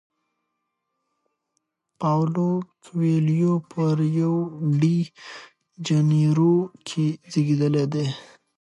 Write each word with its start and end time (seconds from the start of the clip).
پاولو 1.99 2.49
کویلیو 2.83 3.53
په 3.71 3.83
ریو 3.99 4.35
ډی 4.79 4.97
جنیرو 5.85 6.55
کې 6.87 7.05
زیږیدلی 7.31 7.85
دی. 7.93 8.05